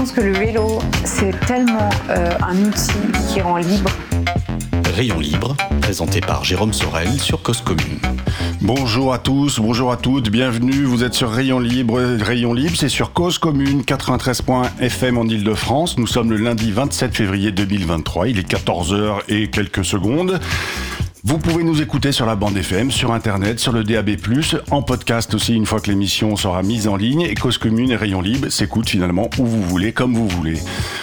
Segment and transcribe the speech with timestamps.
[0.00, 2.90] Je pense que le vélo, c'est tellement euh, un outil
[3.28, 3.90] qui rend libre.
[4.94, 8.00] Rayon libre, présenté par Jérôme Sorel sur Cause Commune.
[8.62, 12.00] Bonjour à tous, bonjour à toutes, bienvenue, vous êtes sur Rayon Libre.
[12.18, 15.98] Rayon Libre, c'est sur Cause Commune 93.fm en Ile-de-France.
[15.98, 20.40] Nous sommes le lundi 27 février 2023, il est 14h et quelques secondes.
[21.22, 24.16] Vous pouvez nous écouter sur la bande FM, sur Internet, sur le DAB+,
[24.70, 27.96] en podcast aussi une fois que l'émission sera mise en ligne et Cause Commune et
[27.96, 30.58] Rayon Libre s'écoutent finalement où vous voulez, comme vous voulez.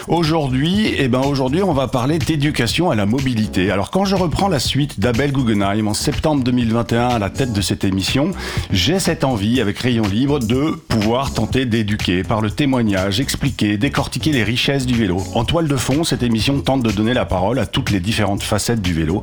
[0.08, 3.70] Aujourd'hui, eh ben aujourd'hui, on va parler d'éducation à la mobilité.
[3.70, 7.62] Alors quand je reprends la suite d'Abel Guggenheim en septembre 2021 à la tête de
[7.62, 8.32] cette émission,
[8.72, 14.32] j'ai cette envie avec Rayon Libre de pouvoir tenter d'éduquer par le témoignage, expliquer, décortiquer
[14.32, 15.22] les richesses du vélo.
[15.36, 18.42] En toile de fond, cette émission tente de donner la parole à toutes les différentes
[18.42, 19.22] facettes du vélo.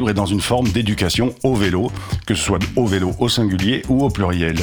[0.00, 1.90] Est dans une forme d'éducation au vélo,
[2.26, 4.56] que ce soit au vélo au singulier ou au pluriel.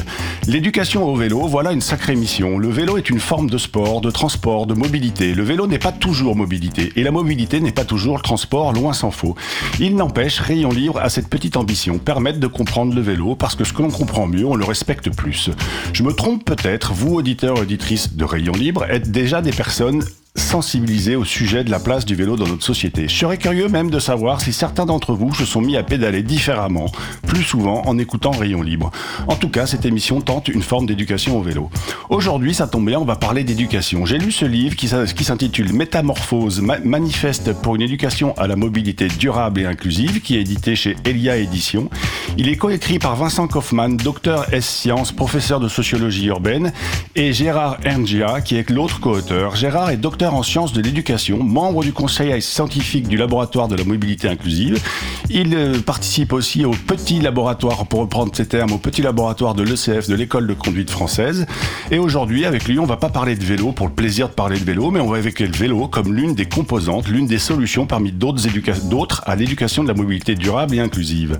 [0.47, 2.57] L'éducation au vélo, voilà une sacrée mission.
[2.57, 5.33] Le vélo est une forme de sport, de transport, de mobilité.
[5.33, 8.93] Le vélo n'est pas toujours mobilité et la mobilité n'est pas toujours le transport, loin
[8.93, 9.35] s'en faut.
[9.79, 13.63] Il n'empêche, Rayon Libre a cette petite ambition, permettre de comprendre le vélo parce que
[13.63, 15.49] ce que l'on comprend mieux, on le respecte plus.
[15.93, 20.03] Je me trompe peut-être, vous auditeurs et auditrices de Rayon Libre êtes déjà des personnes
[20.39, 23.07] sensibilisés au sujet de la place du vélo dans notre société.
[23.07, 26.23] Je serais curieux même de savoir si certains d'entre vous se sont mis à pédaler
[26.23, 26.87] différemment,
[27.27, 28.91] plus souvent en écoutant Rayon Libre.
[29.27, 31.69] En tout cas, cette émission tente une forme d'éducation au vélo.
[32.09, 34.05] Aujourd'hui, ça tombe bien, on va parler d'éducation.
[34.05, 39.07] J'ai lu ce livre qui s'intitule Métamorphose, ma- manifeste pour une éducation à la mobilité
[39.07, 41.89] durable et inclusive, qui est édité chez Elia Éditions.
[42.37, 46.71] Il est coécrit par Vincent Kaufmann, docteur S sciences, professeur de sociologie urbaine,
[47.15, 49.55] et Gérard Erngia, qui est l'autre co-auteur.
[49.55, 53.83] Gérard est docteur en sciences de l'éducation, membre du conseil scientifique du laboratoire de la
[53.83, 54.81] mobilité inclusive.
[55.29, 59.63] Il euh, participe aussi au petit laboratoire, pour reprendre ces termes, au petit laboratoire de
[59.63, 61.45] l'ECF de l'école de conduite française.
[61.91, 64.59] Et aujourd'hui, avec lui, on va pas parler de vélo pour le plaisir de parler
[64.59, 67.85] de vélo, mais on va évoquer le vélo comme l'une des composantes, l'une des solutions
[67.85, 71.37] parmi d'autres à l'éducation de la mobilité durable et inclusive.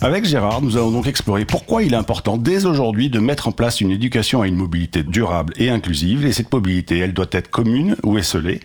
[0.00, 3.52] Avec Gérard, nous allons donc explorer pourquoi il est important dès aujourd'hui de mettre en
[3.52, 6.24] place une éducation à une mobilité durable et inclusive.
[6.24, 8.60] Et cette mobilité, elle doit être commune ou esselée.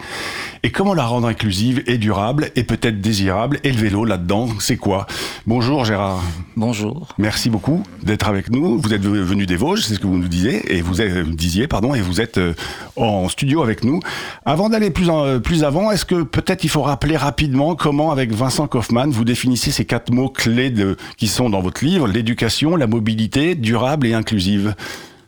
[0.64, 4.78] Et comment la rendre inclusive et durable et peut-être désirable Et le vélo là-dedans, c'est
[4.78, 5.06] quoi?
[5.46, 6.24] Bonjour Gérard.
[6.56, 7.09] Bonjour.
[7.18, 8.80] Merci beaucoup d'être avec nous.
[8.80, 11.68] Vous êtes venu des Vosges, c'est ce que vous nous disiez, et vous, êtes, disiez,
[11.68, 12.53] pardon, et vous êtes euh,
[12.96, 14.00] en studio avec nous.
[14.46, 18.32] Avant d'aller plus, en- plus avant, est-ce que peut-être il faut rappeler rapidement comment, avec
[18.32, 22.76] Vincent Kaufmann, vous définissez ces quatre mots clés de, qui sont dans votre livre l'éducation,
[22.76, 24.76] la mobilité, durable et inclusive?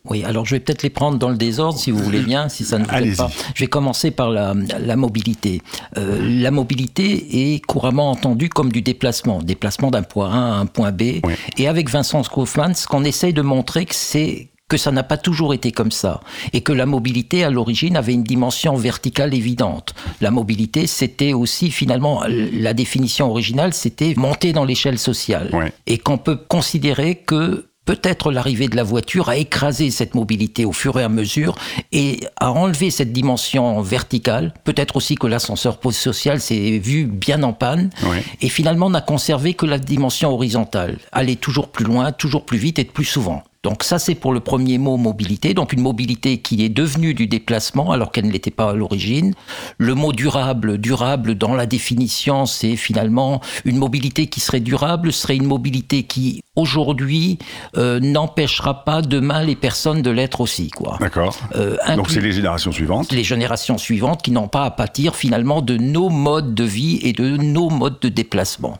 [0.09, 2.63] Oui, alors je vais peut-être les prendre dans le désordre si vous voulez bien, si
[2.65, 3.29] ça ne vous plaît pas.
[3.55, 5.61] Je vais commencer par la, la mobilité.
[5.97, 10.65] Euh, la mobilité est couramment entendue comme du déplacement, déplacement d'un point A à un
[10.65, 11.01] point B.
[11.23, 11.33] Oui.
[11.57, 15.53] Et avec Vincent Kaufmann, ce qu'on essaye de montrer, c'est que ça n'a pas toujours
[15.53, 16.19] été comme ça
[16.51, 19.95] et que la mobilité à l'origine avait une dimension verticale évidente.
[20.19, 25.71] La mobilité, c'était aussi finalement la définition originale, c'était monter dans l'échelle sociale Ouais.
[25.85, 30.73] et qu'on peut considérer que peut-être l'arrivée de la voiture a écrasé cette mobilité au
[30.73, 31.55] fur et à mesure
[31.91, 34.53] et a enlevé cette dimension verticale.
[34.65, 38.23] Peut-être aussi que l'ascenseur social s'est vu bien en panne Ouais.
[38.41, 40.99] et finalement n'a conservé que la dimension horizontale.
[41.13, 43.43] Aller toujours plus loin, toujours plus vite et plus souvent.
[43.67, 45.53] Donc ça, c'est pour le premier mot mobilité.
[45.53, 49.33] Donc une mobilité qui est devenue du déplacement alors qu'elle ne l'était pas à l'origine.
[49.77, 55.35] Le mot durable, durable dans la définition, c'est finalement une mobilité qui serait durable, serait
[55.35, 57.39] une mobilité qui aujourd'hui
[57.75, 60.69] euh, n'empêchera pas demain les personnes de l'être aussi.
[60.69, 60.95] Quoi.
[61.01, 63.11] D'accord Euh, Donc c'est les générations suivantes.
[63.11, 67.11] les générations suivantes qui n'ont pas à pâtir finalement de nos modes de vie et
[67.11, 68.79] de nos modes de déplacement.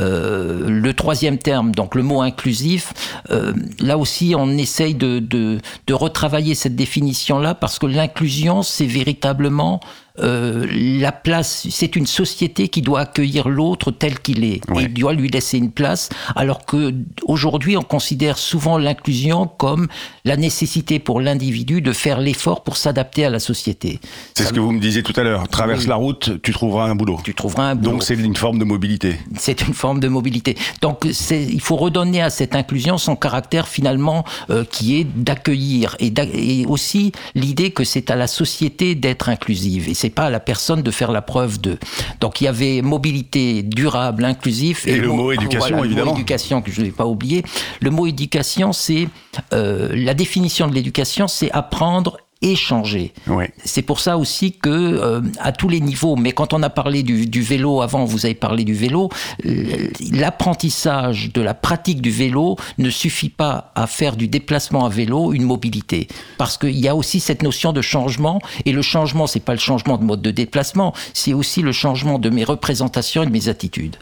[0.00, 2.94] Euh, le troisième terme, donc le mot inclusif,
[3.30, 8.86] euh, là aussi on essaye de, de, de retravailler cette définition-là parce que l'inclusion, c'est
[8.86, 9.80] véritablement
[10.18, 14.84] euh, la place, c'est une société qui doit accueillir l'autre tel qu'il est Ouais.
[14.84, 16.94] et doit lui laisser une place, alors que
[17.24, 19.88] aujourd'hui on considère souvent l'inclusion comme
[20.24, 23.98] la nécessité pour l'individu de faire l'effort pour s'adapter à la société.
[24.34, 25.48] C'est ce que vous me disiez tout à l'heure.
[25.48, 25.88] Traverse Oui.
[25.88, 27.18] la route, tu trouveras un boulot.
[27.24, 27.92] Tu trouveras un boulot.
[27.92, 29.18] Donc c'est une forme de mobilité.
[29.36, 30.56] c'est une forme de mobilité.
[30.80, 36.12] Donc il faut redonner à cette inclusion son caractère finalement euh, qui est d'accueillir et,
[36.66, 39.88] aussi l'idée que c'est à la société d'être inclusive.
[39.88, 41.78] Et c'est pas à la personne de faire la preuve de.
[42.20, 44.86] Donc il y avait mobilité durable, inclusif.
[44.88, 46.00] Et, le mot, éducation, évidemment.
[46.00, 47.44] Le mot éducation que je ne vais pas oublier.
[47.80, 49.08] Le mot éducation, c'est
[49.52, 53.12] euh, la définition de l'éducation, c'est apprendre échanger.
[53.64, 57.02] C'est pour ça aussi que euh, à tous les niveaux, mais quand on a parlé
[57.02, 59.08] du, du vélo avant, vous avez parlé du vélo,
[59.46, 64.88] euh, l'apprentissage de la pratique du vélo ne suffit pas à faire du déplacement à
[64.88, 66.08] vélo une mobilité,
[66.38, 69.58] parce qu'il y a aussi cette notion de changement, et le changement, c'est pas le
[69.58, 73.48] changement de mode de déplacement, c'est aussi le changement de mes représentations et de mes
[73.48, 73.96] attitudes.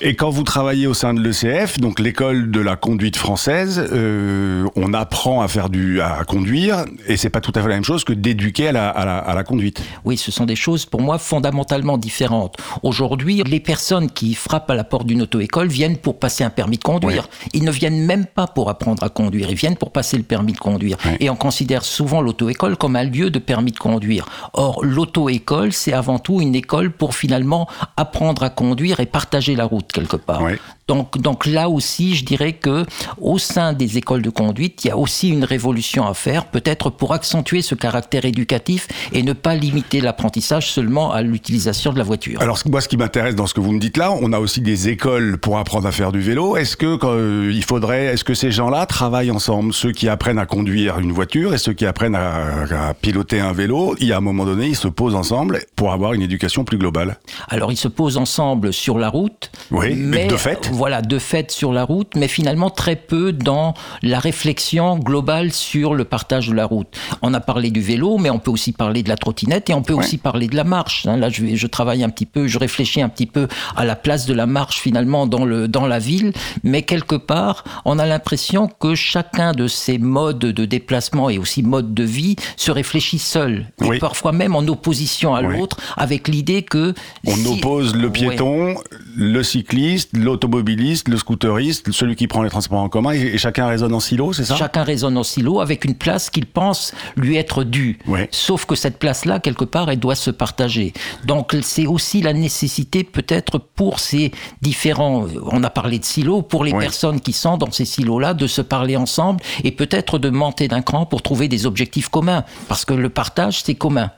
[0.00, 4.64] Et quand vous travaillez au sein de l'ECF, donc l'école de la conduite française, euh,
[4.76, 7.84] on apprend à faire du à conduire, et c'est pas tout à fait la même
[7.84, 9.82] chose que d'éduquer à la, à, la, à la, conduite.
[10.04, 12.56] Oui, ce sont des choses pour moi fondamentalement différentes.
[12.84, 16.78] Aujourd'hui, les personnes qui frappent à la porte d'une auto-école viennent pour passer un permis
[16.78, 17.28] de conduire.
[17.52, 20.52] Ils ne viennent même pas pour apprendre à conduire, ils viennent pour passer le permis
[20.52, 20.96] de conduire.
[21.18, 24.26] Et on considère souvent l'auto-école comme un lieu de permis de conduire.
[24.52, 29.64] Or, l'auto-école, c'est avant tout une école pour finalement apprendre à conduire et partager la
[29.64, 30.40] route quelque part.
[30.88, 32.84] Donc, donc là aussi, je dirais que
[33.20, 36.88] au sein des écoles de conduite, il y a aussi une révolution à faire, peut-être
[36.90, 42.04] pour accentuer ce caractère éducatif et ne pas limiter l'apprentissage seulement à l'utilisation de la
[42.04, 42.40] voiture.
[42.40, 44.62] Alors moi, ce qui m'intéresse dans ce que vous me dites là, on a aussi
[44.62, 46.56] des écoles pour apprendre à faire du vélo.
[46.56, 50.38] Est-ce que quand, euh, il faudrait, est-ce que ces gens-là travaillent ensemble, ceux qui apprennent
[50.38, 54.12] à conduire une voiture et ceux qui apprennent à, à piloter un vélo Il y
[54.12, 57.18] a un moment donné, ils se posent ensemble pour avoir une éducation plus globale?
[57.48, 59.50] Alors ils se posent ensemble sur la route.
[59.70, 63.74] Oui, mais de fait voilà, de fait sur la route, mais finalement très peu dans
[64.02, 66.86] la réflexion globale sur le partage de la route.
[67.20, 69.82] On a parlé du vélo, mais on peut aussi parler de la trottinette et on
[69.82, 71.04] peut aussi parler de la marche.
[71.06, 71.16] Hein.
[71.16, 74.24] Là, je, je travaille un petit peu, je réfléchis un petit peu à la place
[74.26, 76.32] de la marche finalement dans, le, dans la ville,
[76.62, 81.64] mais quelque part, on a l'impression que chacun de ces modes de déplacement et aussi
[81.64, 86.62] modes de vie se réfléchit seul, et parfois même en opposition à l'autre, avec l'idée
[86.62, 86.94] que...
[87.26, 88.76] On oppose le piéton,
[89.16, 93.94] le cycliste, l'automobile le scooteriste, celui qui prend les transports en commun, et, chacun résonne
[93.94, 94.56] en silo, c'est ça?
[94.56, 97.98] Chacun résonne en silo avec une place qu'il pense lui être due.
[98.30, 100.92] Sauf que cette place-là, quelque part, elle doit se partager.
[101.24, 104.32] Donc c'est aussi la nécessité peut-être pour ces
[104.62, 108.46] différents, on a parlé de silos, pour les personnes qui sont dans ces silos-là, de
[108.46, 112.44] se parler ensemble et peut-être de monter d'un cran pour trouver des objectifs communs.
[112.68, 114.10] Parce que le partage, c'est commun.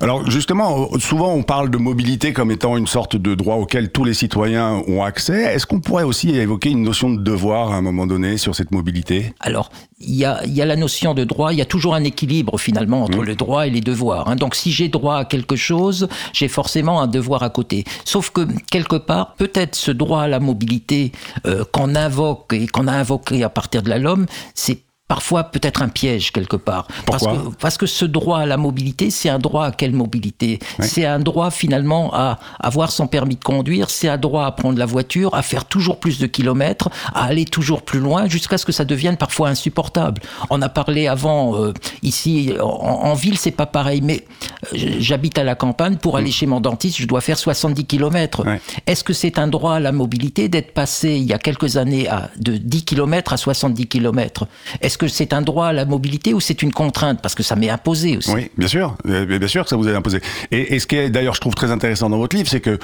[0.00, 4.04] Alors justement, souvent on parle de mobilité comme étant une sorte de droit auquel tous
[4.04, 5.54] les citoyens ont accès.
[5.54, 8.70] Est-ce qu'on pourrait aussi évoquer une notion de devoir à un moment donné sur cette
[8.70, 9.32] mobilité?
[9.40, 9.70] Alors,
[10.00, 12.58] il y a, y a, la notion de droit, il y a toujours un équilibre
[12.58, 13.24] finalement entre mmh.
[13.24, 14.28] le droit et les devoirs.
[14.28, 14.36] Hein.
[14.36, 17.84] Donc si j'ai droit à quelque chose, j'ai forcément un devoir à côté.
[18.04, 21.12] Sauf que quelque part, peut-être ce droit à la mobilité
[21.46, 25.82] euh, qu'on invoque et qu'on a invoqué à partir de la LOM, c'est parfois peut-être
[25.82, 26.86] un piège quelque part.
[27.04, 29.92] Pourquoi parce, que, parce que ce droit à la mobilité, c'est un droit à quelle
[29.92, 34.52] mobilité C'est un droit finalement à avoir son permis de conduire, c'est un droit à
[34.52, 38.56] prendre la voiture, à faire toujours plus de kilomètres, à aller toujours plus loin, jusqu'à
[38.56, 40.22] ce que ça devienne parfois insupportable.
[40.48, 44.24] On a parlé avant, euh, ici, en, ville, c'est pas pareil, mais
[44.72, 46.32] euh, j'habite à la campagne, pour aller mm.
[46.32, 48.42] chez mon dentiste, je dois faire 70 kilomètres.
[48.86, 52.08] Est-ce que c'est un droit à la mobilité d'être passé il y a quelques années
[52.08, 54.46] à, de 10 kilomètres à 70 kilomètres?
[54.94, 57.20] Est-ce que c'est un droit à la mobilité ou c'est une contrainte?
[57.20, 58.30] Parce que ça m'est imposé aussi.
[58.32, 58.96] Oui, bien sûr.
[59.04, 60.20] Bien sûr que ça vous est imposé.
[60.52, 62.78] Et, et ce qui est d'ailleurs, je trouve très intéressant dans votre livre, c'est que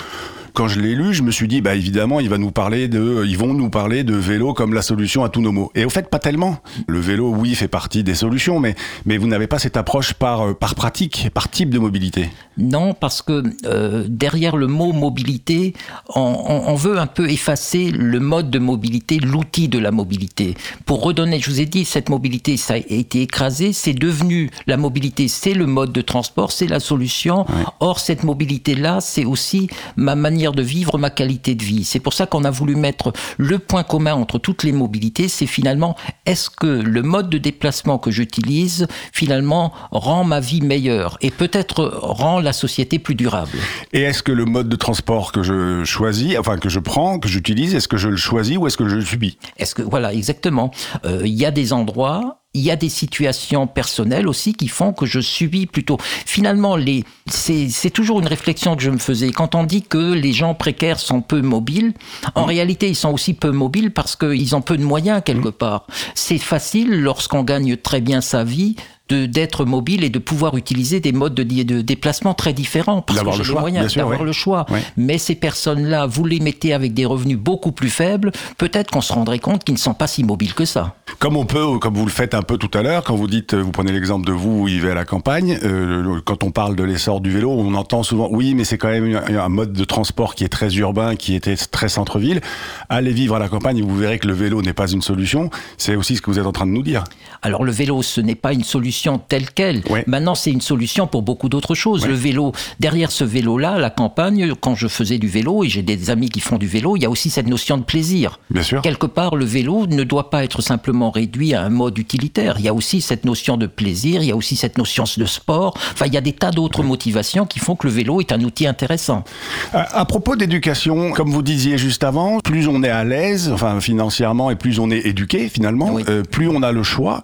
[0.55, 3.25] quand je l'ai lu, je me suis dit, bah évidemment, il va nous parler de,
[3.26, 5.71] ils vont nous parler de vélo comme la solution à tous nos maux.
[5.75, 6.59] Et au fait, pas tellement.
[6.87, 8.75] Le vélo, oui, fait partie des solutions, mais
[9.07, 12.30] mais vous n'avez pas cette approche par euh, par pratique, par type de mobilité.
[12.59, 15.75] Non, parce que euh, derrière le mot mobilité,
[16.14, 20.54] on, on, on, veut un peu effacer le mode de mobilité, l'outil de la mobilité.
[20.85, 24.76] Pour redonner, je vous ai dit, cette mobilité, ça a été écrasé, c'est devenu la
[24.76, 27.47] mobilité, c'est le mode de transport, c'est la solution.
[27.80, 31.85] Or, cette mobilité-là, c'est aussi ma manière de vivre, ma qualité de vie.
[31.85, 35.47] C'est pour ça qu'on a voulu mettre le point commun entre toutes les mobilités, c'est
[35.47, 41.30] finalement est-ce que le mode de déplacement que j'utilise finalement rend ma vie meilleure et
[41.30, 43.59] peut-être rend la société plus durable?
[43.92, 47.28] Et est-ce que le mode de transport que je choisis, enfin que je prends, que
[47.28, 49.38] j'utilise, est-ce que je le choisis ou est-ce que je le subis?
[49.59, 50.70] Est-ce que voilà exactement.
[51.04, 54.92] Euh, il y a des endroits il y a des situations personnelles aussi qui font
[54.92, 55.99] que je subis plutôt.
[56.00, 59.30] Finalement, les, c'est, toujours une réflexion que je me faisais.
[59.30, 61.95] Quand on dit que les gens précaires sont peu mobiles,
[62.35, 62.47] en mmh.
[62.47, 65.52] réalité, ils sont aussi peu mobiles parce qu'ils ont peu de moyens quelque mmh.
[65.52, 65.87] part.
[66.14, 68.75] C'est facile lorsqu'on gagne très bien sa vie
[69.14, 73.37] d'être mobile et de pouvoir utiliser des modes de, de déplacement très différents parce d'avoir
[73.37, 74.67] le, choix, moyens d'avoir le choix.
[74.97, 79.12] Mais ces personnes-là, vous les mettez avec des revenus beaucoup plus faibles, peut-être qu'on se
[79.12, 80.95] rendrait compte qu'ils ne sont pas si mobiles que ça.
[81.19, 83.55] Comme on peut, comme vous le faites un peu tout à l'heure, quand vous dites,
[83.55, 86.85] vous prenez l'exemple de vous, vous vivez à la campagne, euh, quand on parle de
[86.85, 90.35] l'essor du vélo, on entend souvent, oui, mais c'est quand même un, mode de transport
[90.35, 92.40] qui est très urbain, qui était très centre-ville.
[92.88, 95.50] Allez vivre à la campagne, vous verrez que le vélo n'est pas une solution.
[95.76, 97.05] C'est aussi ce que vous êtes en train de nous dire.
[97.43, 99.83] Alors le vélo, ce n'est pas une solution telle quelle.
[99.88, 100.04] Ouais.
[100.07, 102.02] Maintenant, c'est une solution pour beaucoup d'autres choses.
[102.02, 102.09] Ouais.
[102.09, 106.11] Le vélo, derrière ce vélo-là, la campagne, quand je faisais du vélo, et j'ai des
[106.11, 108.38] amis qui font du vélo, il y a aussi cette notion de plaisir.
[108.50, 108.83] Bien sûr.
[108.83, 112.57] Quelque part, le vélo ne doit pas être simplement réduit à un mode utilitaire.
[112.59, 115.25] Il y a aussi cette notion de plaisir, il y a aussi cette notion de
[115.25, 115.75] sport.
[115.92, 118.40] Enfin, il y a des tas d'autres motivations qui font que le vélo est un
[118.42, 119.25] outil intéressant.
[119.73, 123.80] À, à propos d'éducation, comme vous disiez juste avant, plus on est à l'aise, enfin
[123.80, 126.04] financièrement, et plus on est éduqué finalement, Oui.
[126.09, 127.23] euh, plus on a le choix.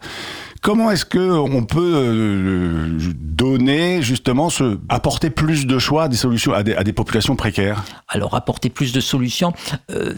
[0.62, 6.52] Comment est-ce que on peut euh, donner justement ce, apporter plus de choix, des solutions
[6.52, 7.84] à des, à des populations précaires?
[8.08, 9.52] Alors, apporter plus de solutions,
[9.90, 10.14] euh,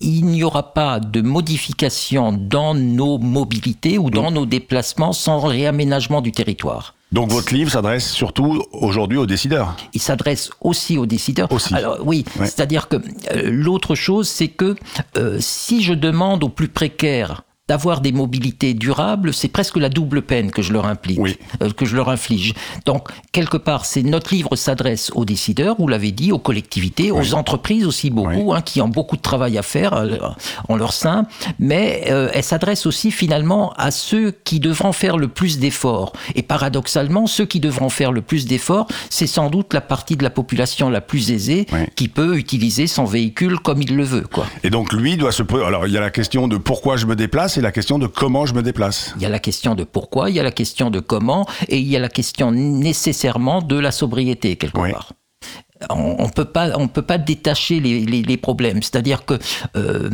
[0.00, 6.20] il n'y aura pas de modification dans nos mobilités ou dans nos déplacements sans réaménagement
[6.20, 6.94] du territoire.
[7.12, 9.74] Donc votre livre s'adresse surtout aujourd'hui aux décideurs.
[9.94, 11.50] Il s'adresse aussi aux décideurs.
[11.50, 11.74] Aussi.
[11.74, 12.46] Alors oui, Ouais.
[12.46, 14.76] c'est-à-dire que euh, l'autre chose, c'est que
[15.16, 20.22] euh, si je demande aux plus précaires d'avoir des mobilités durables, c'est presque la double
[20.22, 21.38] peine que je leur implique, Oui.
[21.62, 22.52] euh, que je leur inflige.
[22.84, 27.32] Donc quelque part, c'est notre livre s'adresse aux décideurs, vous l'avez dit, aux collectivités, aux
[27.34, 30.16] entreprises aussi beaucoup, hein, qui ont beaucoup de travail à faire euh,
[30.68, 31.26] en leur sein,
[31.60, 36.12] mais euh, elle s'adresse aussi finalement à ceux qui devront faire le plus d'efforts.
[36.34, 40.24] Et paradoxalement, ceux qui devront faire le plus d'efforts, c'est sans doute la partie de
[40.24, 44.46] la population la plus aisée qui peut utiliser son véhicule comme il le veut, quoi.
[44.64, 45.64] Et donc lui doit se poser.
[45.64, 48.06] Alors il y a la question de pourquoi je me déplace et la question de
[48.06, 49.12] comment je me déplace.
[49.16, 51.78] Il y a la question de pourquoi, il y a la question de comment, et
[51.78, 54.92] il y a la question nécessairement de la sobriété, quelque Oui.
[54.92, 55.12] part.
[55.88, 58.82] On ne peut pas, on peut pas détacher les, problèmes.
[58.82, 59.34] C'est-à-dire que
[59.76, 60.10] euh,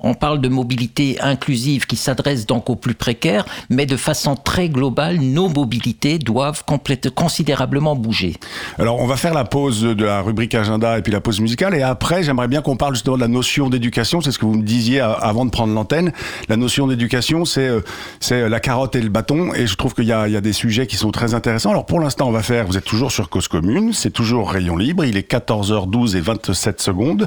[0.00, 4.68] on parle de mobilité inclusive qui s'adresse donc aux plus précaires, mais de façon très
[4.68, 8.36] globale, nos mobilités doivent complète, considérablement bouger.
[8.78, 11.74] Alors on va faire la pause de la rubrique agenda et puis la pause musicale
[11.74, 14.20] et après j'aimerais bien qu'on parle justement de la notion d'éducation.
[14.22, 16.12] C'est ce que vous me disiez a- avant de prendre l'antenne.
[16.48, 17.80] La notion d'éducation c'est euh,
[18.20, 20.40] c'est la carotte et le bâton et je trouve qu'il y a, il y a
[20.40, 21.70] des sujets qui sont très intéressants.
[21.70, 22.66] Alors pour l'instant on va faire.
[22.66, 25.04] Vous êtes toujours sur Cause Commune, c'est toujours rayon libre.
[25.10, 27.26] Il est 14h12 et 27 secondes.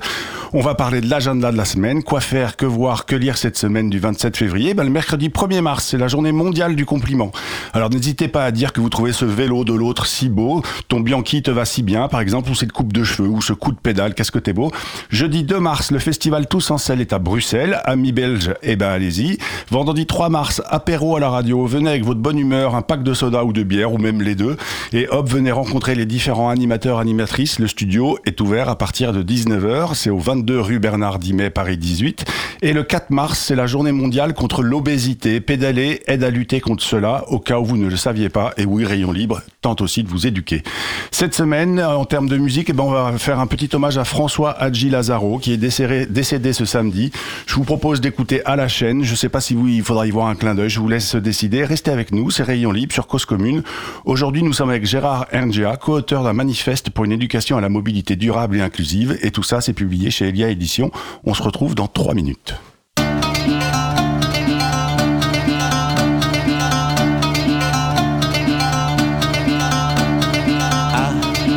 [0.54, 2.02] On va parler de l'agenda de la semaine.
[2.02, 4.74] Quoi faire, que voir, que lire cette semaine du 27 février?
[4.74, 7.34] Ben, Le mercredi 1er mars, c'est la journée mondiale du compliment.
[7.74, 11.02] Alors n'hésitez pas à dire que vous trouvez ce vélo de l'autre si beau, ton
[11.02, 13.74] Bianchi te va si bien, par exemple, ou cette coupe de cheveux, ou ce coup
[13.74, 14.72] de pédale, qu'est-ce que t'es beau?
[15.10, 17.82] Jeudi 2 mars, le festival Tous en selle est à Bruxelles.
[17.84, 19.40] Amis belges, eh ben allez-y.
[19.72, 21.66] Vendredi 3 mars, apéro à la radio.
[21.66, 24.36] Venez avec votre bonne humeur, un pack de soda ou de bière, ou même les
[24.36, 24.56] deux.
[24.94, 27.60] Et hop, venez rencontrer les différents animateurs, animatrices.
[27.74, 29.96] Studio est ouvert à partir de 19h.
[29.96, 32.24] C'est au 22 rue Bernard Dimet, Paris 18.
[32.62, 35.42] Et le 4 mars, c'est la journée mondiale contre l'obésité.
[35.42, 38.54] Pédaler aide à lutter contre cela, au cas où vous ne le saviez pas.
[38.58, 40.62] Et oui, Rayon Libre tente aussi de vous éduquer.
[41.10, 44.04] Cette semaine, en termes de musique, eh ben, on va faire un petit hommage à
[44.04, 47.12] François Hadji Lazaro, qui est décédé, ce samedi.
[47.48, 49.04] Je vous propose d'écouter à la chaîne.
[49.04, 50.70] Je ne sais pas si vous, il faudra y voir un clin d'œil.
[50.70, 51.66] Je vous laisse décider.
[51.66, 52.30] Restez avec nous.
[52.30, 53.64] C'est Rayon Libre sur Cause Commune.
[54.06, 58.16] Aujourd'hui, nous sommes avec Gérard Erngia, co-auteur d'un manifeste pour une éducation à la mobilité
[58.16, 59.18] durable et inclusive.
[59.22, 60.92] Et tout ça, c'est publié chez Elia Édition.
[61.24, 62.56] On se retrouve dans trois minutes.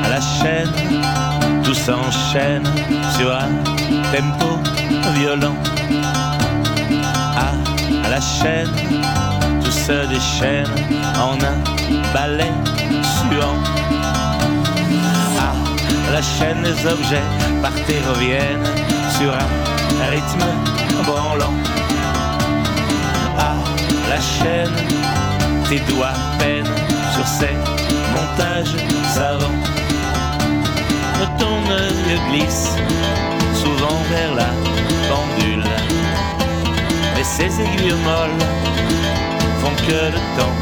[0.05, 0.71] À la chaîne,
[1.65, 2.65] tout s'enchaîne
[3.17, 3.51] sur un
[4.13, 4.59] tempo
[5.19, 5.57] violent.
[8.05, 8.71] À la chaîne,
[9.63, 10.71] tout se déchaîne
[11.19, 11.59] en un
[12.15, 12.53] ballet
[13.03, 13.76] suant.
[16.17, 17.23] Ah, la chaîne, les objets
[17.61, 18.65] partent et reviennent
[19.19, 20.47] sur un rythme
[21.05, 21.53] branlant.
[23.39, 23.57] Ah,
[24.07, 24.73] à la chaîne,
[25.69, 26.65] tes doigts peinent
[27.15, 27.55] sur ces
[28.15, 28.77] montages
[29.13, 29.61] savants.
[31.39, 32.71] Ton œil glisse
[33.55, 34.49] souvent vers la
[35.11, 35.65] pendule,
[37.15, 38.43] mais ces aiguilles molles
[39.61, 40.57] font que le temps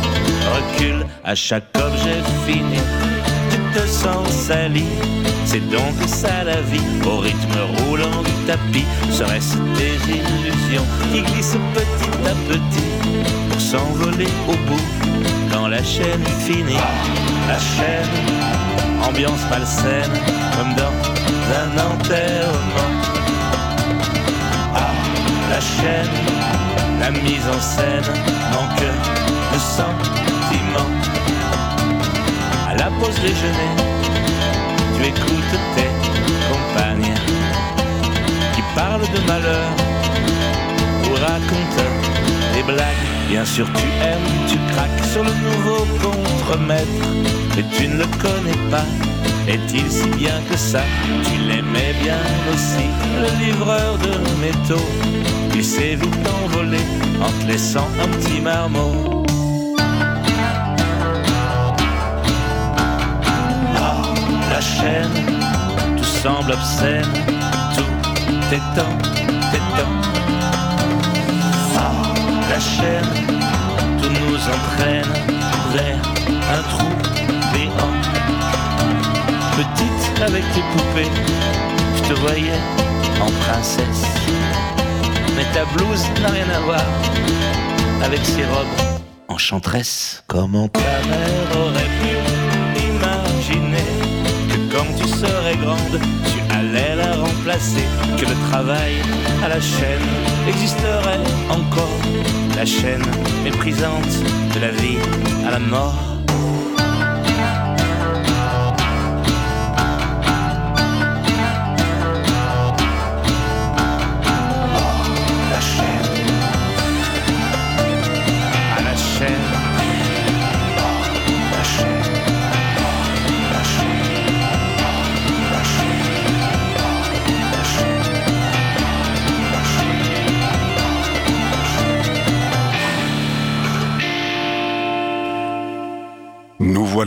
[0.53, 2.81] recule à chaque objet fini.
[3.51, 4.87] Tu te sens sali,
[5.45, 8.87] c'est donc ça la vie, au rythme roulant du tapis.
[9.11, 12.91] Serait-ce des illusions qui glissent petit à petit
[13.51, 14.83] pour s'envoler au bout
[15.53, 16.79] quand la chaîne finit?
[17.49, 18.11] La chaîne,
[19.07, 20.13] ambiance malsaine,
[20.57, 20.95] comme dans
[21.61, 22.93] un enterrement.
[24.75, 24.93] Ah,
[25.51, 26.11] la chaîne,
[27.01, 28.09] la mise en scène
[28.53, 28.81] manque
[29.53, 30.91] de sentiment.
[32.69, 33.94] À la pause déjeuner,
[35.05, 35.91] tu écoutes tes
[36.51, 37.15] compagnes
[38.55, 39.71] qui parlent de malheur
[41.05, 41.93] ou racontent
[42.55, 47.07] les blagues, bien sûr tu aimes, tu craques sur le nouveau contre-maître,
[47.57, 48.87] mais tu ne le connais pas.
[49.47, 50.81] Est-il si bien que ça?
[51.25, 52.17] Tu l'aimais bien
[52.51, 52.87] aussi,
[53.21, 54.89] le livreur de métaux.
[55.55, 56.79] Il s'est vite envolé
[57.21, 59.24] en te laissant un petit marmot.
[64.65, 65.11] Chaîne,
[65.97, 67.13] tout semble obscène,
[67.77, 67.95] tout
[68.53, 68.97] est temps,
[69.53, 69.97] est temps.
[71.77, 71.95] Oh,
[72.51, 73.13] la chaîne,
[74.01, 75.13] tout nous entraîne
[75.75, 76.01] vers
[76.57, 76.89] un trou
[77.53, 77.97] béant.
[79.57, 81.13] Petite avec tes poupées,
[81.97, 82.61] je te voyais
[83.21, 84.05] en princesse.
[85.37, 86.87] Mais ta blouse n'a rien à voir
[88.03, 88.77] avec ces robes
[89.29, 90.25] enchanteresses.
[90.27, 92.11] Comment ta mère aurait pu
[92.91, 94.05] imaginer
[94.75, 97.87] quand tu serais grande, tu allais la remplacer,
[98.19, 98.95] que le travail
[99.45, 100.09] à la chaîne
[100.49, 102.01] existerait encore.
[102.57, 103.05] La chaîne
[103.45, 104.15] méprisante
[104.55, 104.99] de la vie
[105.47, 106.14] à la mort.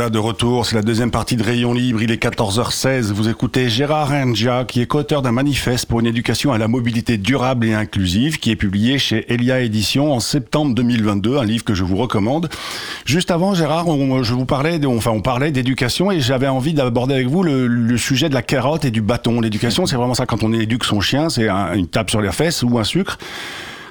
[0.10, 4.10] De retour, c'est la deuxième partie de Rayon Libre, il est 14h16, vous écoutez Gérard
[4.10, 8.40] Renja qui est co-auteur d'un manifeste pour une éducation à la mobilité durable et inclusive
[8.40, 12.50] qui est publié chez Elia Édition en septembre 2022, un livre que je vous recommande.
[13.06, 17.16] Juste avant Gérard, on, je vous parlais, enfin on parlait d'éducation et j'avais envie d'aborder
[17.16, 19.42] avec vous le, sujet de la carotte et du bâton.
[19.42, 22.32] L'éducation c'est vraiment ça, quand on éduque son chien, c'est un- une tape sur les
[22.32, 23.18] fesses ou un sucre.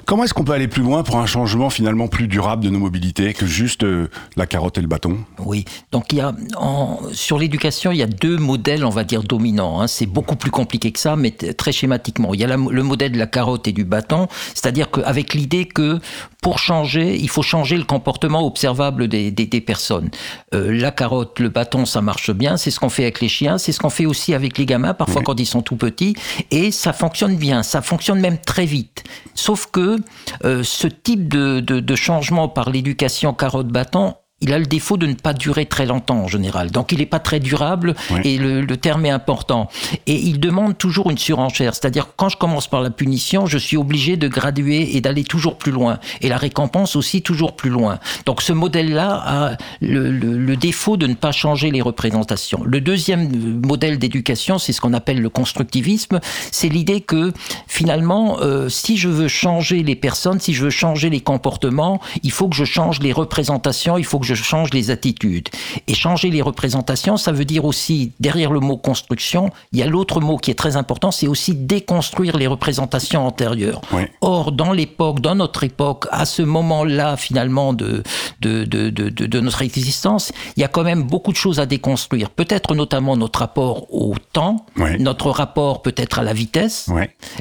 [0.07, 2.79] Comment est-ce qu'on peut aller plus loin pour un changement finalement plus durable de nos
[2.79, 5.17] mobilités que juste euh, la carotte et le bâton?
[5.37, 9.03] Oui, donc il y a en, sur l'éducation, il y a deux modèles, on va
[9.03, 9.81] dire dominants.
[9.81, 9.87] hein.
[9.87, 12.33] C'est beaucoup plus compliqué que ça, mais très schématiquement.
[12.33, 15.65] Il y a la- le modèle de la carotte et du bâton, c'est-à-dire qu'avec l'idée
[15.65, 15.99] que
[16.41, 20.09] pour changer, il faut changer le comportement observable des, des- des personnes.
[20.53, 22.55] Euh, la carotte, le bâton, ça marche bien.
[22.55, 24.93] C'est ce qu'on fait avec les chiens, c'est ce qu'on fait aussi avec les gamins,
[24.93, 26.15] parfois quand ils sont tout petits,
[26.49, 27.61] et ça fonctionne bien.
[27.61, 29.03] Ça fonctionne même très vite.
[29.35, 29.96] Sauf que
[30.43, 35.15] ce type de, de- de changement par l'éducation carotte-bâton il a le défaut de ne
[35.15, 36.69] pas durer très longtemps en général.
[36.69, 38.19] Donc il n'est pas très durable Oui.
[38.23, 39.67] et le, le terme est important.
[40.05, 41.73] Et il demande toujours une surenchère.
[41.73, 45.57] C'est-à-dire quand je commence par la punition, je suis obligé de graduer et d'aller toujours
[45.57, 45.97] plus loin.
[46.21, 47.97] Et la récompense aussi toujours plus loin.
[48.27, 52.61] Donc ce modèle-là a le, le- le défaut de ne pas changer les représentations.
[52.63, 56.19] Le deuxième modèle d'éducation, c'est ce qu'on appelle le constructivisme.
[56.51, 57.33] C'est l'idée que
[57.67, 62.31] finalement, euh, si je veux changer les personnes, si je veux changer les comportements, il
[62.31, 65.49] faut que je change les représentations, il faut que je change les attitudes.
[65.87, 69.87] Et changer les représentations, ça veut dire aussi, derrière le mot construction, il y a
[69.87, 73.81] l'autre mot qui est très important, c'est aussi déconstruire les représentations antérieures.
[73.93, 74.03] Oui.
[74.21, 78.03] Or, dans l'époque, dans notre époque, à ce moment-là, finalement, de,
[78.41, 81.65] de, de, de, de- notre existence, il y a quand même beaucoup de choses à
[81.65, 82.29] déconstruire.
[82.29, 84.99] Peut-être notamment notre rapport au temps, Oui.
[84.99, 86.89] notre rapport peut-être à la vitesse.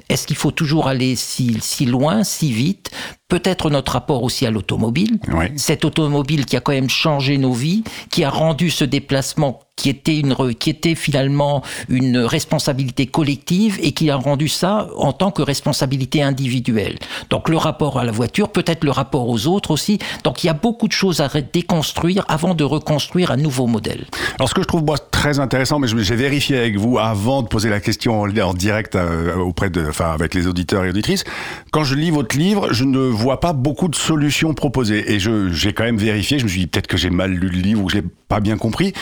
[0.08, 2.90] Est-ce qu'il faut toujours aller si, si loin, si vite
[3.28, 5.18] Peut-être notre rapport aussi à l'automobile.
[5.32, 5.52] Ouais.
[5.56, 9.90] Cette automobile qui a quand même changé nos vies, qui a rendu ce déplacement qui
[9.90, 15.30] était, une, qui était finalement une responsabilité collective et qui a rendu ça en tant
[15.30, 16.98] que responsabilité individuelle.
[17.28, 19.98] Donc le rapport à la voiture, peut-être le rapport aux autres aussi.
[20.24, 24.06] Donc il y a beaucoup de choses à déconstruire avant de reconstruire un nouveau modèle.
[24.38, 27.48] Alors ce que je trouve moi très intéressant, mais j'ai vérifié avec vous avant de
[27.48, 31.24] poser la question en, en direct euh, auprès de, enfin avec les auditeurs et auditrices.
[31.70, 35.52] Quand je lis votre livre, je ne vois pas beaucoup de solutions proposées et je
[35.52, 36.38] j'ai quand même vérifié.
[36.38, 38.06] Je me suis dit peut-être que j'ai mal lu le livre ou que je l'ai
[38.28, 38.94] pas bien compris.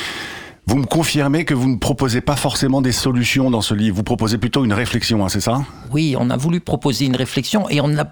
[0.66, 3.96] Vous me confirmez que vous ne proposez pas forcément des solutions dans ce livre.
[3.96, 5.62] Vous proposez plutôt une réflexion, hein, c'est ça?
[5.92, 8.06] Oui, on a voulu proposer une réflexion et on a.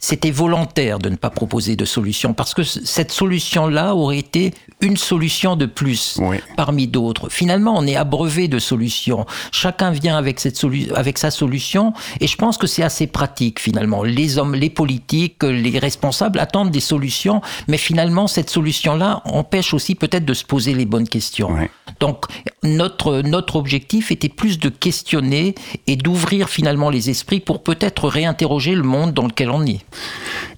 [0.00, 4.96] C'était volontaire de ne pas proposer de solution parce que cette solution-là aurait été une
[4.96, 6.38] solution de plus Oui.
[6.56, 7.28] parmi d'autres.
[7.28, 9.26] Finalement, on est abreuvé de solutions.
[9.52, 10.58] Chacun vient avec cette
[10.94, 14.02] avec sa solution et je pense que c'est assez pratique finalement.
[14.02, 19.94] Les hommes, les politiques, les responsables attendent des solutions, mais finalement cette solution-là empêche aussi
[19.94, 21.50] peut-être de se poser les bonnes questions.
[21.52, 21.66] Oui.
[22.00, 22.24] Donc
[22.62, 25.54] notre notre objectif était plus de questionner
[25.86, 29.57] et d'ouvrir finalement les esprits pour peut-être réinterroger le monde dans lequel on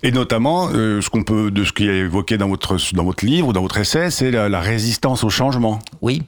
[0.03, 3.25] Et notamment, euh, ce qu'on peut, de ce qui est évoqué dans votre dans votre
[3.25, 5.81] livre ou dans votre essai, c'est la, la résistance au changement.
[6.01, 6.23] Oui.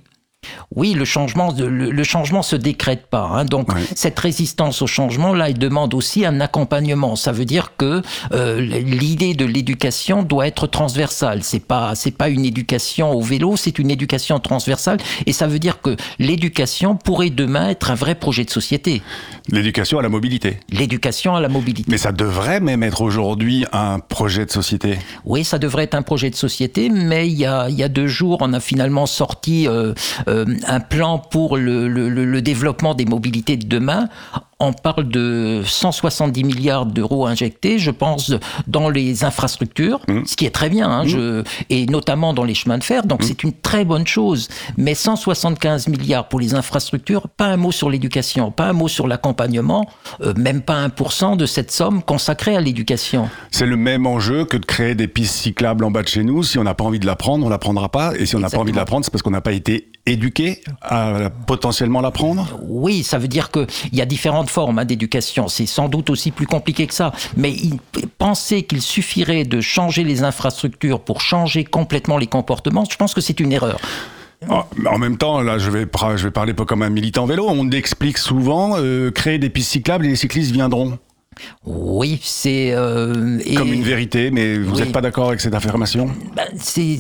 [0.75, 3.31] Oui, le changement, le, le changement se décrète pas.
[3.33, 3.45] Hein.
[3.45, 7.17] Donc cette résistance au changement là, il demande aussi un accompagnement.
[7.17, 8.03] Ça veut dire que
[8.33, 11.43] euh, l'idée de l'éducation doit être transversale.
[11.43, 14.99] C'est pas c'est pas une éducation au vélo, c'est une éducation transversale.
[15.27, 19.03] Et ça veut dire que l'éducation pourrait demain être un vrai projet de société.
[19.49, 20.59] L'éducation à la mobilité.
[20.71, 21.91] L'éducation à la mobilité.
[21.91, 24.99] Mais ça devrait même être aujourd'hui un projet de société.
[25.25, 27.89] Oui, ça devrait être un projet de société, mais il y a, il y a
[27.89, 29.93] deux jours, on a finalement sorti euh,
[30.29, 30.32] euh,
[30.67, 34.09] un plan pour le développement des mobilités de demain.
[34.65, 38.33] On parle de 170 milliards d'euros injectés, je pense,
[38.69, 42.79] dans les infrastructures, ce qui est très bien, hein, je, et notamment dans les chemins
[42.79, 44.47] de fer, donc c'est une très bonne chose.
[44.77, 49.09] Mais 175 milliards pour les infrastructures, pas un mot sur l'éducation, pas un mot sur
[49.09, 49.89] l'accompagnement,
[50.21, 53.29] euh, même pas 1% de cette somme consacrée à l'éducation.
[53.51, 56.45] C'est le même enjeu que de créer des pistes cyclables en bas de chez nous.
[56.45, 58.13] Si on n'a pas envie de la prendre, on la prendra pas.
[58.17, 59.89] Et si on n'a pas envie de la prendre, c'est parce qu'on n'a pas été
[60.07, 62.59] éduqué à potentiellement la prendre.
[62.63, 65.49] Oui, ça veut dire qu'il y a différentes formes hein, d'éducation.
[65.49, 67.13] C'est sans doute aussi plus compliqué que ça.
[67.37, 67.79] Mais il,
[68.19, 73.21] penser qu'il suffirait de changer les infrastructures pour changer complètement les comportements, je pense que
[73.21, 73.81] c'est une erreur.
[74.49, 75.87] En en même temps, là, je vais,
[76.17, 77.47] je vais parler pas comme un militant vélo.
[77.49, 80.99] On explique souvent euh, créer des pistes cyclables et les cyclistes viendront.
[81.65, 82.73] Oui, c'est...
[82.73, 84.81] euh, Comme une vérité, mais vous Oui.
[84.81, 86.11] n'êtes pas d'accord avec cette affirmation?
[86.37, 86.99] Ben, c'est,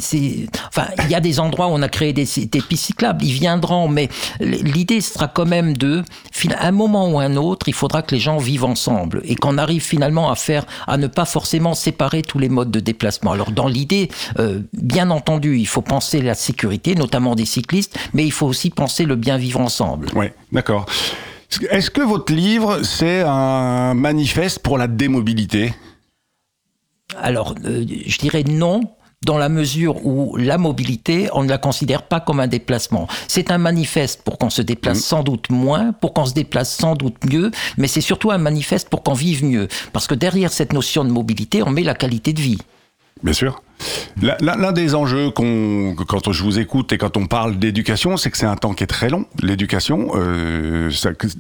[0.69, 3.25] enfin, il y a des endroits où on a créé des, des pistes cyclables.
[3.25, 4.09] Ils viendront, mais
[4.41, 6.03] l'idée sera quand même de,
[6.59, 9.59] à un moment ou un autre, il faudra que les gens vivent ensemble et qu'on
[9.59, 13.33] arrive finalement à faire, à ne pas forcément séparer tous les modes de déplacement.
[13.33, 18.25] Alors, dans l'idée, euh, bien entendu, il faut penser la sécurité, notamment des cyclistes, mais
[18.25, 20.09] il faut aussi penser le bien vivre ensemble.
[20.15, 20.87] Oui, d'accord.
[21.71, 25.75] Est-ce que votre livre, c'est un manifeste pour la démobilité?
[27.21, 28.81] Alors, euh, je dirais non
[29.25, 33.07] dans la mesure où la mobilité, on ne la considère pas comme un déplacement.
[33.29, 36.97] C'est un manifeste pour qu'on se déplace sans doute moins, pour qu'on se déplace sans
[36.97, 39.69] doute mieux, mais c'est surtout un manifeste pour qu'on vive mieux.
[39.93, 42.59] Parce que derrière cette notion de mobilité, on met la qualité de vie.
[43.23, 43.63] Bien sûr.
[44.21, 48.47] L'un- des enjeux quand je vous écoute et quand on parle d'éducation, c'est que c'est
[48.47, 49.27] un temps qui est très long.
[49.41, 50.91] L'éducation, euh,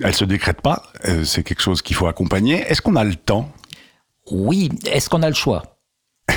[0.02, 0.82] elle se décrète pas.
[1.06, 2.64] Euh, c'est quelque chose qu'il faut accompagner.
[2.68, 3.48] Est-ce qu'on a le temps?
[4.30, 5.62] Oui, est-ce qu'on a le choix?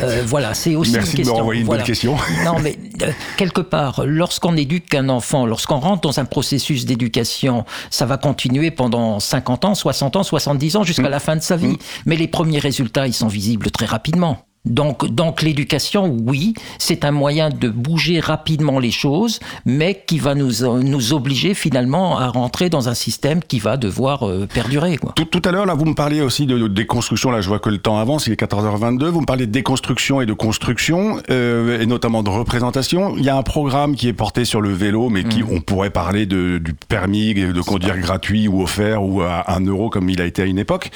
[0.02, 1.52] Euh, voilà, c'est aussi Merci une de me question.
[1.54, 1.80] une Voilà.
[1.82, 2.18] bonne question.
[2.44, 7.66] Non, mais euh, quelque part, lorsqu'on éduque un enfant, lorsqu'on rentre dans un processus d'éducation,
[7.92, 10.86] ça va continuer pendant 50 ans, 60 ans, 70 ans, Mm.
[10.86, 11.78] jusqu'à la fin de sa vie.
[12.06, 14.46] Mais les premiers résultats, ils sont visibles très rapidement.
[14.66, 20.36] Donc, donc l'éducation, oui, c'est un moyen de bouger rapidement les choses, mais qui va
[20.36, 20.52] nous,
[20.82, 24.98] nous obliger finalement à rentrer dans un système qui va devoir euh, perdurer.
[24.98, 25.14] Quoi.
[25.16, 27.32] Tout, tout à l'heure, là, vous me parliez aussi de, de déconstruction.
[27.32, 29.06] Là, je vois que le temps avance, il est 14h22.
[29.06, 33.16] Vous me parlez de déconstruction et de construction, euh, et notamment de représentation.
[33.18, 35.90] Il y a un programme qui est porté sur le vélo, mais qui, on pourrait
[35.90, 40.22] parler de, du permis de conduire gratuit ou offert ou à un euro comme il
[40.22, 40.92] a été à une époque.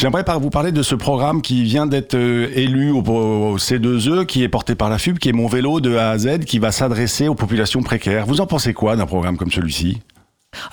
[0.00, 4.48] J'aimerais vous parler de ce programme qui vient d'être euh, élu au C2E, qui est
[4.48, 7.28] porté par la FUB, qui est Mon vélo de A à Z, qui va s'adresser
[7.28, 8.24] aux populations précaires.
[8.24, 10.00] Vous en pensez quoi d'un programme comme celui-ci?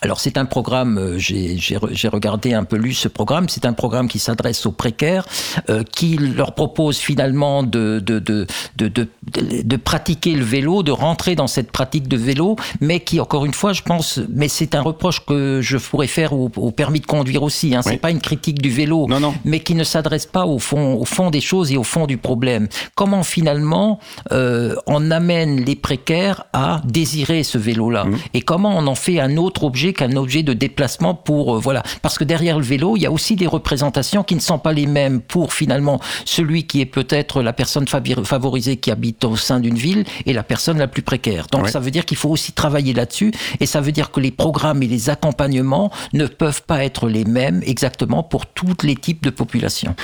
[0.02, 3.48] Alors c'est un programme, euh, j'ai j'ai re- j'ai regardé un peu lu ce programme,
[3.48, 5.26] c'est un programme qui s'adresse aux précaires,
[5.70, 10.82] euh, qui leur propose finalement de, de, de, de, de, de- de pratiquer le vélo,
[10.82, 14.48] de rentrer dans cette pratique de vélo, mais qui encore une fois je pense, mais
[14.48, 17.92] c'est un reproche que je pourrais faire au, au permis de conduire aussi, hein, Oui.
[17.94, 19.36] c'est pas une critique du vélo, Non, non.
[19.46, 22.18] mais qui ne s'adresse pas au fond, au fond des choses et au fond du
[22.18, 22.68] problème.
[22.96, 24.00] Comment finalement
[24.32, 28.06] euh, on amène les précaires à désirer ce vélo-là?
[28.06, 28.18] Mmh.
[28.34, 31.84] et comment on en fait un autre objet qu'un objet de déplacement pour euh, voilà
[32.02, 34.74] parce que derrière le vélo il y a aussi des représentations qui ne sont pas
[34.74, 39.60] les mêmes pour finalement celui qui est peut-être la personne favorisée qui habite au sein
[39.60, 41.46] d'une ville et la personne la plus précaire.
[41.52, 41.72] Donc Ouais.
[41.72, 44.82] ça veut dire qu'il faut aussi travailler là-dessus et ça veut dire que les programmes
[44.84, 49.30] et les accompagnements ne peuvent pas être les mêmes exactement pour tous les types de
[49.30, 49.96] populations.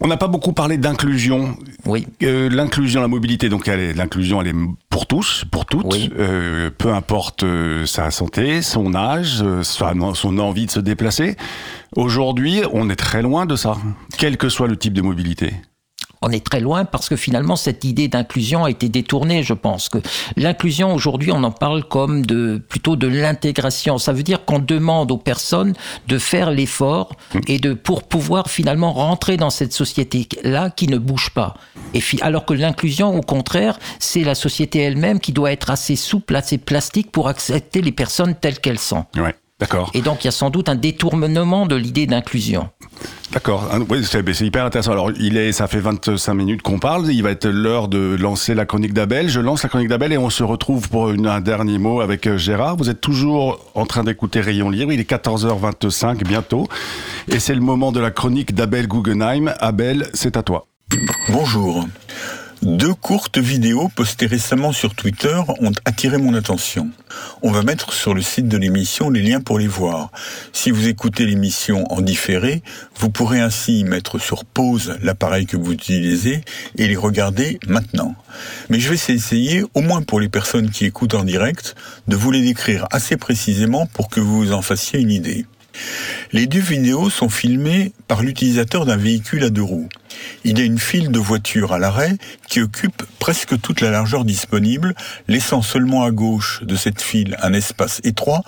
[0.00, 1.56] On n'a pas beaucoup parlé d'inclusion.
[1.84, 2.06] Oui.
[2.22, 4.54] Euh, l'inclusion, la mobilité, donc elle est- l'inclusion, elle est
[4.90, 6.10] pour tous, pour toutes, Oui.
[6.18, 11.36] euh, peu importe euh, sa santé, son âge, euh, son envie de se déplacer.
[11.94, 13.76] Aujourd'hui, on est très loin de ça,
[14.18, 15.54] quel que soit le type de mobilité.
[16.22, 19.42] On est très loin parce que finalement cette idée d'inclusion a été détournée.
[19.42, 19.98] Je pense que
[20.36, 23.98] l'inclusion aujourd'hui, on en parle comme de plutôt de l'intégration.
[23.98, 25.74] Ça veut dire qu'on demande aux personnes
[26.08, 27.12] de faire l'effort
[27.46, 31.54] et de pour pouvoir finalement rentrer dans cette société là qui ne bouge pas.
[31.94, 36.36] Et alors que l'inclusion, au contraire, c'est la société elle-même qui doit être assez souple,
[36.36, 39.04] assez plastique pour accepter les personnes telles qu'elles sont.
[39.16, 39.90] Ouais, d'accord.
[39.94, 42.68] Et donc il y a sans doute un détournement de l'idée d'inclusion.
[43.32, 44.92] D'accord, Ah, oui, c'est hyper intéressant.
[44.92, 47.12] Alors, il est, ça fait 25 minutes qu'on parle.
[47.12, 49.28] Il va être l'heure de lancer la chronique d'Abel.
[49.28, 52.26] Je lance la chronique d'Abel et on se retrouve pour une- un dernier mot avec
[52.28, 52.76] euh, Gérard.
[52.76, 54.92] Vous êtes toujours en train d'écouter Rayon Libre.
[54.92, 56.68] Il est 14h25 bientôt.
[57.28, 59.52] Et c'est le moment de la chronique d'Abel Guggenheim.
[59.58, 60.66] Abel, c'est à toi.
[61.28, 61.84] Bonjour.
[62.62, 66.88] Deux courtes vidéos postées récemment sur Twitter ont attiré mon attention.
[67.42, 70.10] On va mettre sur le site de l'émission les liens pour les voir.
[70.52, 72.62] Si vous écoutez l'émission en différé,
[72.98, 76.40] vous pourrez ainsi mettre sur pause l'appareil que vous utilisez
[76.76, 78.14] et les regarder maintenant.
[78.70, 81.74] Mais je vais essayer, au moins pour les personnes qui écoutent en direct,
[82.08, 85.46] de vous les décrire assez précisément pour que vous vous en fassiez une idée.
[86.32, 89.88] Les deux vidéos sont filmées par l'utilisateur d'un véhicule à deux roues.
[90.44, 92.16] Il y a une file de voitures à l'arrêt
[92.48, 94.94] qui occupe presque toute la largeur disponible,
[95.28, 98.42] laissant seulement à gauche de cette file un espace étroit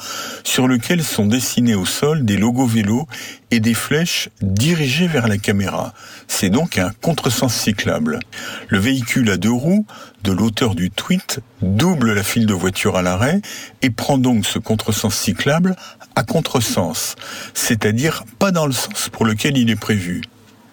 [0.44, 3.06] sur lequel sont dessinés au sol des logos vélos
[3.50, 5.94] et des flèches dirigées vers la caméra.
[6.26, 8.20] C'est donc un contresens cyclable.
[8.68, 9.86] Le véhicule à deux roues
[10.24, 13.40] de l'auteur du tweet double la file de voitures à l'arrêt
[13.82, 15.76] et prend donc ce contresens cyclable
[16.18, 17.14] à contresens,
[17.54, 20.22] c'est-à-dire pas dans le sens pour lequel il est prévu.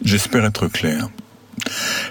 [0.03, 1.10] J'espère être clair.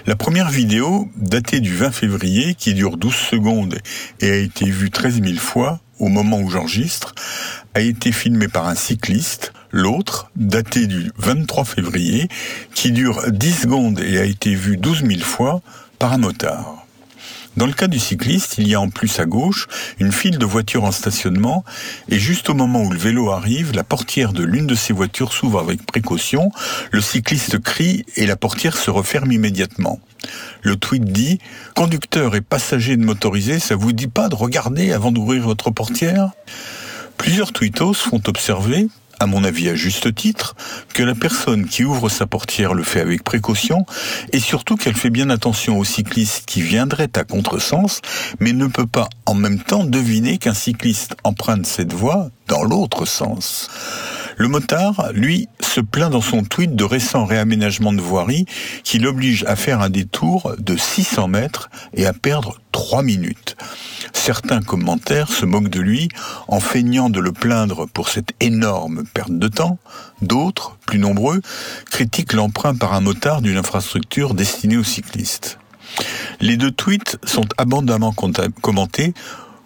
[0.05, 3.77] La première vidéo, datée du 20 février, qui dure 12 secondes
[4.21, 7.13] et a été vue 13 000 fois au moment où j'enregistre,
[7.73, 9.51] a été filmée par un cycliste.
[9.69, 12.29] L'autre, datée du 23 février,
[12.73, 15.61] qui dure 10 secondes et a été vue 12 000 fois
[15.99, 16.84] par un motard.
[17.57, 19.67] Dans le cas du cycliste, il y a en plus à gauche
[19.99, 21.63] une file de voitures en stationnement
[22.09, 25.31] et juste au moment où le vélo arrive, la portière de l'une de ces voitures
[25.31, 26.51] s'ouvre avec précaution,
[26.91, 30.01] le cycliste crie et la portière se referme immédiatement.
[30.63, 31.39] Le tweet dit
[31.75, 36.31] Conducteur et passager de motorisé, ça vous dit pas de regarder avant d'ouvrir votre portière?
[37.17, 40.55] Plusieurs tweetos font observer, à mon avis à juste titre,
[40.93, 43.85] que la personne qui ouvre sa portière le fait avec précaution
[44.31, 48.01] et surtout qu'elle fait bien attention au cycliste qui viendrait à contresens,
[48.39, 53.05] mais ne peut pas en même temps deviner qu'un cycliste emprunte cette voie dans l'autre
[53.05, 53.69] sens.
[54.37, 58.45] Le motard, lui, se plaint dans son tweet de récents réaménagements de voirie
[58.83, 63.55] qui l'obligent à faire un détour de 600 mètres et à perdre 3 minutes.
[64.11, 66.09] Certains commentaires se moquent de lui
[66.47, 69.77] en feignant de le plaindre pour cette énorme perte de temps.
[70.21, 71.41] D'autres, plus nombreux,
[71.89, 75.59] critiquent l'emprunt par un motard d'une infrastructure destinée aux cyclistes.
[76.41, 78.13] Les deux tweets sont abondamment
[78.61, 79.13] commentés,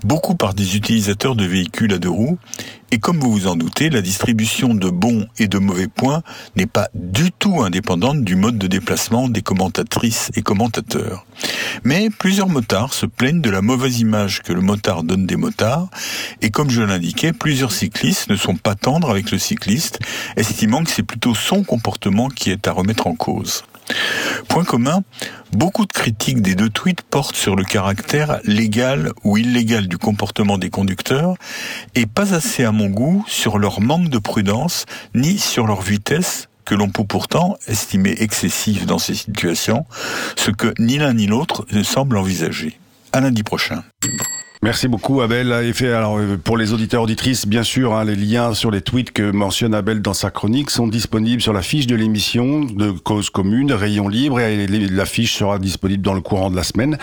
[0.04, 2.38] beaucoup par des utilisateurs de véhicules à deux roues,
[2.92, 6.24] et comme vous vous en doutez, la distribution de bons et de mauvais points
[6.56, 11.26] n'est pas du tout indépendante du mode de déplacement des commentatrices et commentateurs.
[11.84, 15.90] Mais plusieurs motards se plaignent de la mauvaise image que le motard donne des motards,
[16.42, 20.00] et comme je l'indiquais, plusieurs cyclistes ne sont pas tendres avec le cycliste,
[20.36, 23.64] estimant que c'est plutôt son comportement qui est à remettre en cause.
[24.48, 25.04] Point commun,
[25.52, 30.58] beaucoup de critiques des deux tweets portent sur le caractère légal ou illégal du comportement
[30.58, 31.36] des conducteurs
[31.96, 36.50] et pas assez à mon goût sur leur manque de prudence ni sur leur vitesse
[36.66, 39.86] que l'on peut pourtant estimer excessive dans ces situations,
[40.36, 42.80] ce que ni l'un ni l'autre ne semble envisager.
[43.12, 43.84] À lundi prochain.
[44.62, 45.54] Merci beaucoup Abel.
[45.54, 49.74] Euh, pour les auditeurs auditrices, bien sûr, hein, les liens sur les tweets que mentionne
[49.74, 54.10] Abel dans sa chronique sont disponibles sur la fiche de l'émission de Cause Commune, Rayon
[54.10, 56.98] Libre, et la fiche sera disponible dans le courant de la semaine.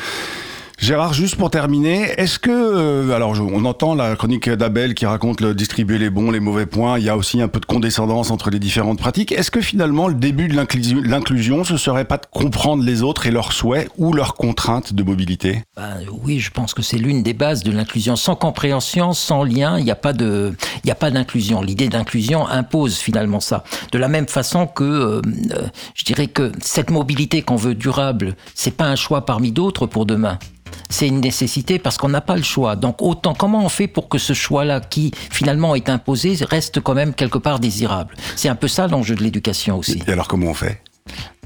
[0.78, 5.42] Gérard, juste pour terminer, est-ce que, euh, alors on entend la chronique d'Abel qui raconte
[5.42, 8.50] distribuer les bons, les mauvais points, il y a aussi un peu de condescendance entre
[8.50, 9.32] les différentes pratiques.
[9.32, 13.30] Est-ce que finalement le début de l'inclusion- ce serait pas de comprendre les autres et
[13.30, 15.62] leurs souhaits ou leurs contraintes de mobilité?
[15.76, 18.14] Ben, oui, je pense que c'est l'une des bases de l'inclusion.
[18.14, 21.62] Sans compréhension, sans lien, il n'y a pas de, il a pas d'inclusion.
[21.62, 23.64] L'idée d'inclusion impose finalement ça.
[23.92, 28.36] De la même façon que, euh, euh, je dirais que cette mobilité qu'on veut durable,
[28.54, 30.38] c'est pas un choix parmi d'autres pour demain.
[30.88, 32.76] C'est une nécessité parce qu'on n'a pas le choix.
[32.76, 36.94] Donc autant, comment on fait pour que ce choix-là, qui finalement est imposé, reste quand
[36.94, 38.14] même quelque part désirable?
[38.36, 40.02] C'est un peu ça l'enjeu de l'éducation aussi.
[40.06, 40.80] Et alors comment on fait?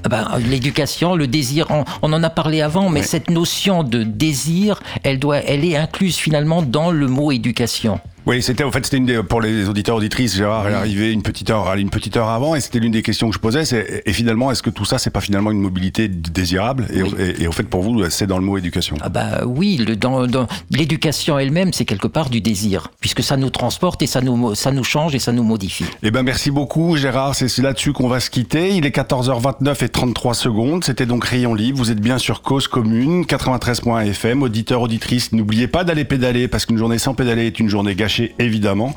[0.09, 4.79] Ben, l'éducation, le désir, on, on en a parlé avant, mais cette notion de désir,
[5.03, 7.99] elle doit, elle est incluse finalement dans le mot éducation.
[8.27, 10.35] Oui, c'était en fait c'était une des, pour les auditeurs auditrices.
[10.35, 13.27] Gérard est arrivé une petite heure, une petite heure avant, et c'était l'une des questions
[13.29, 13.65] que je posais.
[13.65, 17.09] C'est et finalement, est-ce que tout ça, c'est pas finalement une mobilité désirable et, Oui.
[17.17, 18.95] et, et au fait, pour vous, c'est dans le mot éducation?
[19.01, 23.37] Ah bah oui, le, dans, dans- l'éducation elle-même, c'est quelque part du désir, puisque ça
[23.37, 25.85] nous transporte et ça nous, ça nous change et ça nous modifie.
[26.03, 28.75] Eh ben merci beaucoup Gérard, c'est là-dessus qu'on va se quitter.
[28.75, 30.83] Il est 14h29 et 33 secondes.
[30.83, 31.77] C'était donc Rayon Libre.
[31.77, 34.41] Vous êtes bien sur Cause Commune 93.fm.
[34.41, 38.35] Auditeurs, auditrices, n'oubliez pas d'aller pédaler parce qu'une journée sans pédaler est une journée gâchée.
[38.39, 38.95] évidemment.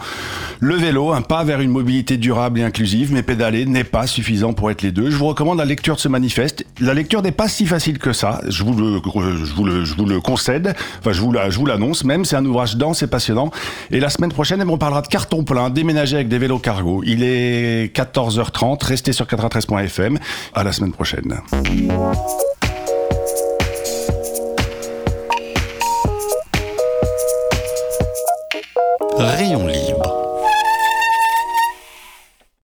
[0.61, 4.53] Le vélo, un pas vers une mobilité durable et inclusive, mais pédaler n'est pas suffisant
[4.53, 5.11] pour être les deux.
[5.11, 6.65] Je vous recommande la lecture de ce manifeste.
[6.81, 9.01] La lecture n'est pas si facile que ça, je vous le,
[9.45, 12.37] je vous le, je vous le concède, enfin je vous, je vous l'annonce même, c'est
[12.37, 13.51] un ouvrage dense et passionnant.
[13.91, 17.03] Et la semaine prochaine, on parlera de carton plein, déménager avec des vélos cargo.
[17.05, 20.19] Il est 14h30, restez sur 93.fm.
[20.55, 21.41] À la semaine prochaine.
[29.19, 29.74] Rayon